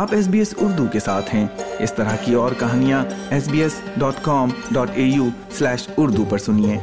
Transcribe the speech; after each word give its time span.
آپ 0.00 0.14
S 0.14 0.28
B 0.28 0.38
S 0.38 0.54
Urdu 0.56 0.86
کے 0.92 1.00
ساتھ 1.00 1.34
ہیں۔ 1.34 1.46
اس 1.78 1.92
طرح 1.92 2.16
کی 2.16 2.34
اور 2.34 2.52
کہانیاں 2.58 3.04
S 3.30 3.48
B 3.48 3.62
S 3.62 3.80
dot 3.96 4.14
com 4.22 4.48
dot 4.70 4.90
A 4.94 5.02
U 5.02 5.28
slash 5.50 5.88
Urdu 5.96 6.24
پر 6.24 6.38
سنیے۔ 6.38 6.78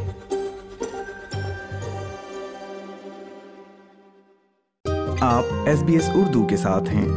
آپ 5.19 5.43
ایس 5.65 5.83
بی 5.83 5.93
ایس 5.93 6.09
اردو 6.13 6.47
کے 6.47 6.57
ساتھ 6.57 6.89
ہیں۔ 6.89 7.07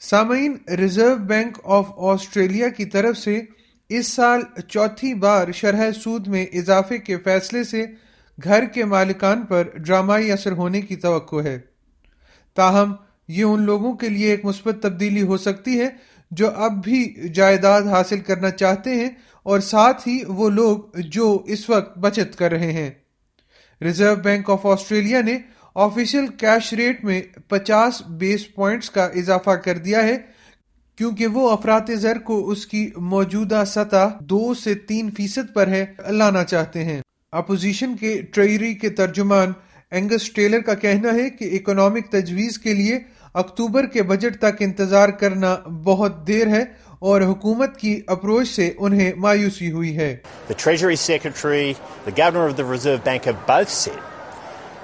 سامعین 0.00 0.56
ریزرو 0.68 1.16
بینک 1.16 1.58
آف 1.64 1.86
آسٹریلیا 1.96 2.68
کی 2.68 2.84
طرف 2.84 3.16
سے 3.16 3.40
اس 3.88 4.06
سال 4.06 4.40
چوتھی 4.68 5.14
بار 5.14 5.52
شرح 5.52 5.90
سود 5.90 6.28
میں 6.28 6.46
اضافے 6.52 6.98
کے 6.98 7.16
فیصلے 7.16 7.64
سے 7.64 7.84
گھر 8.44 8.64
کے 8.64 8.84
مالکان 8.84 9.42
پر 9.42 9.68
ڈرامائی 9.76 10.32
اثر 10.32 10.52
ہونے 10.52 10.80
کی 10.80 10.96
توقع 10.96 11.42
ہے۔ 11.44 11.58
تاہم 12.56 12.94
یہ 13.28 13.44
ان 13.44 13.62
لوگوں 13.62 13.92
کے 13.92 14.08
لیے 14.08 14.30
ایک 14.30 14.44
مثبت 14.44 14.76
تبدیلی 14.82 15.22
ہو 15.22 15.36
سکتی 15.36 15.80
ہے 15.80 15.88
جو 16.30 16.50
اب 16.50 16.84
بھی 16.84 17.28
جائیداد 17.34 17.82
حاصل 17.82 18.20
کرنا 18.20 18.50
چاہتے 18.50 18.90
ہیں 18.90 19.08
اور 19.42 19.60
ساتھ 19.60 20.08
ہی 20.08 20.18
وہ 20.28 20.50
لوگ 20.50 20.78
جو 20.98 21.42
اس 21.46 21.70
وقت 21.70 21.98
بچت 21.98 22.38
کر 22.38 22.50
رہے 22.50 22.72
ہیں۔ 22.72 22.90
ریزرو 23.80 24.14
بینک 24.14 24.50
آف 24.50 24.66
آسٹریلیا 24.66 25.20
نے 25.20 25.38
آفیشل 25.74 26.26
کیش 26.26 26.72
ریٹ 26.72 27.04
میں 27.04 27.22
پچاس 27.48 28.02
بیس 28.02 28.54
پوائنٹس 28.54 28.90
کا 28.90 29.04
اضافہ 29.04 29.50
کر 29.50 29.78
دیا 29.78 30.02
ہے، 30.02 30.16
کیونکہ 30.96 31.26
وہ 31.26 31.50
افراد 31.50 31.90
زر 31.94 32.18
کو 32.18 32.50
اس 32.50 32.66
کی 32.66 32.90
موجودہ 32.96 33.62
سطح 33.66 34.08
دو 34.20 34.54
سے 34.54 34.74
تین 34.74 35.10
فیصد 35.10 35.54
پر 35.54 35.68
ہے 35.68 35.86
لانا 36.10 36.44
چاہتے 36.44 36.84
ہیں۔ 36.84 37.00
اپوزیشن 37.32 37.96
کے 37.96 38.22
ٹریری 38.22 38.74
کے 38.74 38.88
ترجمان 38.90 39.52
اینگس 39.90 40.30
ٹیلر 40.30 40.60
کا 40.60 40.74
کہنا 40.74 41.14
ہے 41.14 41.30
کہ 41.30 41.56
اکنامک 41.56 42.10
تجویز 42.10 42.58
کے 42.58 42.74
لیے 42.74 42.98
اکتوبر 43.34 43.86
کے 43.86 44.02
بجٹ 44.02 44.38
تک 44.40 44.60
انتظار 44.60 45.08
کرنا 45.08 45.56
بہت 45.84 46.26
دیر 46.26 46.46
ہے 46.46 46.64
اور 46.98 47.20
حکومت 47.20 47.76
کی 47.78 48.00
اپروچ 48.06 48.48
سے 48.48 48.72
انہیں 48.78 49.12
مایوسی 49.16 49.70
ہوئی 49.72 49.96
ہے 49.96 50.14
The 50.48 50.54
Treasury 50.54 50.96
Secretary, 50.96 51.76
the 52.04 52.12
Governor 52.12 52.46
of 52.46 52.56
the 52.56 52.64
Reserve 52.64 53.04
Bank 53.04 53.24
have 53.24 53.46
both 53.46 53.70
said 53.70 54.00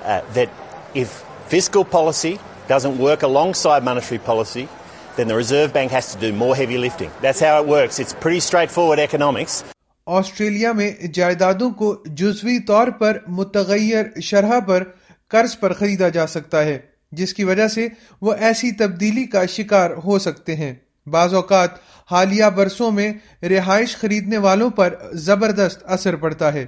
uh, 0.04 0.20
that 0.34 0.48
if 0.94 1.22
fiscal 1.48 1.84
policy 1.84 2.38
doesn't 2.68 2.98
work 2.98 3.22
alongside 3.22 3.84
monetary 3.84 4.18
policy, 4.18 4.68
then 5.16 5.28
the 5.28 5.34
Reserve 5.34 5.72
Bank 5.72 5.90
has 5.90 6.12
to 6.14 6.20
do 6.20 6.32
more 6.32 6.54
heavy 6.56 6.78
lifting. 6.78 7.10
That's 7.20 7.40
how 7.40 7.60
it 7.60 7.66
works. 7.68 7.98
It's 7.98 8.14
pretty 8.14 8.40
straightforward 8.40 8.98
economics. 8.98 9.62
Australia 10.06 10.72
میں 10.72 10.90
جائیدادوں 11.14 11.70
کو 11.70 11.94
جزوی 12.04 12.58
طور 12.66 12.88
پر 12.88 13.18
متغیر 13.28 14.20
شرح 14.20 14.58
پر 14.66 14.82
قرض 15.28 15.58
پر 15.60 15.72
خریدا 15.72 16.08
جا 16.08 16.26
سکتا 16.26 16.64
ہے 16.64 16.78
جس 17.16 17.34
کی 17.34 17.44
وجہ 17.44 17.68
سے 17.68 17.88
وہ 18.20 18.34
ایسی 18.34 18.72
تبدیلی 18.72 19.24
کا 19.24 19.46
شکار 19.46 19.90
ہو 19.90 20.18
سکتے 20.18 20.56
ہیں۔ 20.56 20.74
بعض 21.06 21.34
اوقات 21.34 21.70
حالیہ 22.10 22.44
برسوں 22.44 22.90
میں 22.90 23.12
رہائش 23.42 23.96
خریدنے 23.96 24.38
والوں 24.38 24.70
پر 24.70 24.94
زبردست 25.12 25.82
اثر 25.84 26.16
پڑتا 26.16 26.52
ہے۔ 26.52 26.66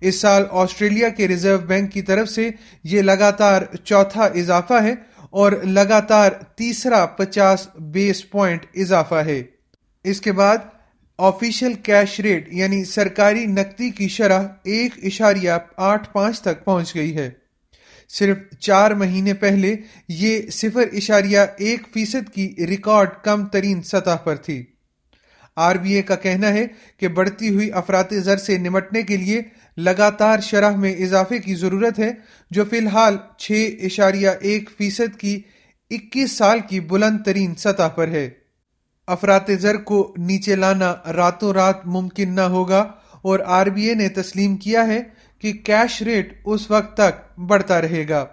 اس 0.00 0.20
سال 0.20 0.42
آسٹریلیا 0.50 1.08
کے 1.08 1.28
ریزرو 1.28 1.58
بینک 1.58 1.92
کی 1.92 2.02
طرف 2.02 2.28
سے 2.28 2.50
یہ 2.84 3.02
لگاتار 3.02 3.62
چوتھا 3.84 4.24
اضافہ 4.24 4.82
ہے 4.82 4.94
اور 5.30 5.52
لگاتار 5.52 6.32
تیسرا 6.32 7.06
پچاس 7.06 7.68
بیس 7.78 8.30
پوائنٹ 8.30 8.66
اضافہ 8.74 9.14
ہے۔ 9.14 9.42
اس 10.04 10.20
کے 10.20 10.32
بعد 10.32 10.58
آفیشل 11.18 11.72
کیش 11.74 12.20
ریٹ 12.20 12.48
یعنی 12.52 12.84
سرکاری 12.84 13.46
نقدی 13.46 13.90
کی 13.90 14.08
شرح 14.08 14.42
ایک 14.64 14.92
اشاریہ 15.02 15.50
آٹھ 15.76 16.08
پانچ 16.12 16.40
تک 16.40 16.64
پہنچ 16.64 16.94
گئی 16.94 17.16
ہے۔ 17.16 17.30
صرف 18.08 18.38
چار 18.58 18.90
مہینے 18.90 19.34
پہلے 19.34 19.76
یہ 20.08 20.50
صفر 20.50 20.84
اشاریہ 20.92 21.38
ایک 21.56 21.80
فیصد 21.94 22.32
کی 22.34 22.54
ریکارڈ 22.58 23.08
کم 23.22 23.46
ترین 23.46 23.82
سطح 23.82 24.16
پر 24.24 24.36
تھی۔ 24.36 24.64
آر 25.56 25.76
بی 25.76 25.94
اے 25.94 26.02
کا 26.02 26.14
کہنا 26.14 26.48
ہے 26.48 26.66
کہ 26.96 27.08
بڑھتی 27.08 27.48
ہوئی 27.48 27.72
افراد 27.72 28.12
زر 28.12 28.36
سے 28.36 28.58
نمٹنے 28.58 29.02
کے 29.02 29.16
لیے 29.16 29.42
لگاتار 29.76 30.40
شرح 30.40 30.76
میں 30.76 30.94
اضافے 30.94 31.38
کی 31.38 31.54
ضرورت 31.54 31.98
ہے، 31.98 32.12
جو 32.50 32.64
فی 32.64 32.78
الحال 32.78 33.16
چھ 33.38 33.74
اشاریہ 33.82 34.28
ایک 34.40 34.70
فیصد 34.78 35.16
کی 35.18 35.40
اکیس 35.90 36.32
سال 36.32 36.60
کی 36.68 36.80
بلند 36.80 37.18
ترین 37.24 37.54
سطح 37.54 37.88
پر 37.88 38.08
ہے۔ 38.08 38.30
افراد 39.06 39.50
زر 39.60 39.76
کو 39.76 40.14
نیچے 40.18 40.56
لانا 40.56 40.94
راتوں 41.12 41.52
رات 41.52 41.86
ممکن 41.86 42.34
نہ 42.34 42.40
ہوگا 42.40 42.80
اور 43.22 43.40
آر 43.46 43.66
بی 43.66 43.88
اے 43.88 43.94
نے 43.94 44.08
تسلیم 44.08 44.56
کیا 44.56 44.86
ہے 44.86 45.02
کہ 45.38 45.52
کیش 45.52 46.02
ریٹ 46.02 46.40
اس 46.44 46.70
وقت 46.70 46.96
تک 46.96 47.40
بڑھتا 47.40 47.82
رہے 47.82 48.08
گا۔ 48.08 48.26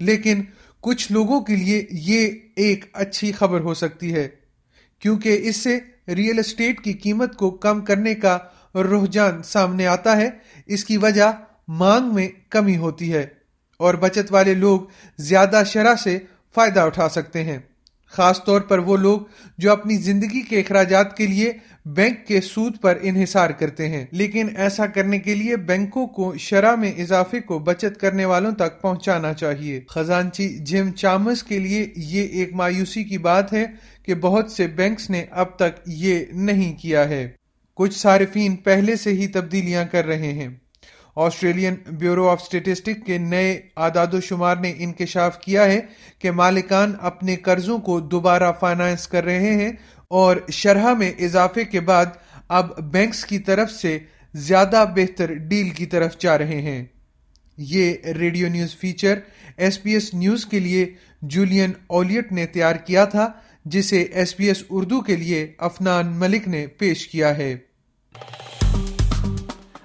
لیکن 0.00 0.42
کچھ 0.80 1.12
لوگوں 1.12 1.40
کے 1.40 1.56
لیے 1.56 1.86
یہ 1.90 2.28
ایک 2.56 2.84
اچھی 2.92 3.32
خبر 3.32 3.60
ہو 3.60 3.74
سکتی 3.74 4.14
ہے، 4.14 4.28
کیونکہ 4.98 5.38
اس 5.42 5.56
سے 5.56 5.78
ریئل 6.08 6.38
اسٹیٹ 6.38 6.80
کی 6.80 6.92
قیمت 6.92 7.36
کو 7.36 7.50
کم 7.50 7.80
کرنے 7.80 8.14
کا 8.14 8.38
رجحان 8.74 9.42
سامنے 9.42 9.86
آتا 9.86 10.16
ہے۔ 10.16 10.30
اس 10.66 10.84
کی 10.84 10.96
وجہ 10.96 11.32
مانگ 11.68 12.14
میں 12.14 12.28
کمی 12.50 12.76
ہوتی 12.76 13.12
ہے 13.12 13.26
اور 13.76 13.94
بچت 13.94 14.32
والے 14.32 14.54
لوگ 14.54 14.80
زیادہ 15.18 15.62
شرح 15.66 15.94
سے 15.94 16.18
فائدہ 16.54 16.80
اٹھا 16.80 17.08
سکتے 17.08 17.44
ہیں۔ 17.44 17.58
خاص 18.16 18.44
طور 18.44 18.60
پر 18.60 18.78
وہ 18.78 18.96
لوگ 18.96 19.20
جو 19.58 19.72
اپنی 19.72 19.96
زندگی 19.96 20.40
کے 20.40 20.60
اخراجات 20.60 21.16
کے 21.16 21.26
لیے 21.26 21.52
بینک 21.84 22.26
کے 22.26 22.40
سود 22.40 22.80
پر 22.80 22.98
انحصار 23.02 23.50
کرتے 23.50 23.88
ہیں۔ 23.88 24.06
لیکن 24.10 24.48
ایسا 24.56 24.86
کرنے 24.86 25.18
کے 25.18 25.34
لیے 25.34 25.56
بینکوں 25.56 26.06
کو 26.06 26.36
شرح 26.38 26.74
میں 26.74 26.92
اضافے 26.98 27.40
کو 27.40 27.58
بچت 27.58 28.00
کرنے 28.00 28.24
والوں 28.24 28.52
تک 28.52 28.82
پہنچانا 28.82 29.34
چاہیے۔ 29.34 29.80
خزانچی 29.88 30.58
جم 30.58 30.90
چامس 30.92 31.42
کے 31.42 31.58
لیے 31.58 31.92
یہ 31.96 32.22
ایک 32.22 32.54
مایوسی 32.54 33.04
کی 33.04 33.18
بات 33.18 33.52
ہے 33.52 33.66
کہ 34.02 34.14
بہت 34.14 34.50
سے 34.50 34.66
بینکس 34.66 35.10
نے 35.10 35.24
اب 35.30 35.56
تک 35.56 35.80
یہ 35.86 36.24
نہیں 36.32 36.82
کیا 36.82 37.08
ہے۔ 37.08 37.30
کچھ 37.76 37.98
صارفین 37.98 38.56
پہلے 38.56 38.96
سے 38.96 39.10
ہی 39.10 39.26
تبدیلیاں 39.26 39.84
کر 39.92 40.06
رہے 40.06 40.32
ہیں۔ 40.32 40.48
آسٹریلین 41.16 41.74
بیورو 41.86 42.28
آف 42.28 42.42
اسٹیٹسٹک 42.42 43.06
کے 43.06 43.18
نئے 43.18 43.60
اعداد 43.76 44.14
و 44.14 44.20
شمار 44.20 44.56
نے 44.56 44.74
انکشاف 44.76 45.40
کیا 45.40 45.64
ہے 45.64 45.80
کہ 46.18 46.30
مالکان 46.30 46.92
اپنے 47.00 47.36
قرضوں 47.36 47.78
کو 47.78 48.00
دوبارہ 48.00 48.52
فائنانس 48.60 49.08
کر 49.08 49.24
رہے 49.24 49.54
ہیں 49.54 49.72
اور 50.10 50.36
شرح 50.52 50.92
میں 50.94 51.12
اضافے 51.18 51.64
کے 51.64 51.80
بعد 51.80 52.06
اب 52.48 52.78
بینکس 52.92 53.24
کی 53.24 53.38
طرف 53.38 53.70
سے 53.70 53.98
زیادہ 54.34 54.84
بہتر 54.96 55.34
ڈیل 55.34 55.70
کی 55.70 55.86
طرف 55.86 56.18
جا 56.18 56.38
رہے 56.38 56.60
ہیں۔ 56.62 56.84
یہ 57.56 57.94
radio 58.18 58.48
news 58.48 58.76
feature 58.76 59.18
S 59.56 59.82
B 59.82 59.92
S 59.92 60.14
news 60.14 60.46
کے 60.46 60.58
لیے 60.58 60.86
جولین 61.22 61.72
اولیٹ 61.86 62.32
نے 62.32 62.46
تیار 62.46 62.76
کیا 62.76 63.04
تھا، 63.04 63.32
جسے 63.64 64.02
ایس 64.02 64.36
پی 64.36 64.46
ایس 64.46 64.64
اردو 64.70 65.00
کے 65.00 65.16
لیے 65.16 65.52
افنان 65.58 66.06
ملک 66.06 66.48
نے 66.48 66.66
پیش 66.66 67.08
کیا 67.08 67.36
ہے۔ 67.36 67.56